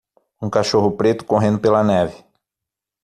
Um 0.41 0.49
cachorro 0.49 0.97
preto 0.97 1.23
correndo 1.23 1.59
pela 1.59 1.83
neve. 1.83 2.25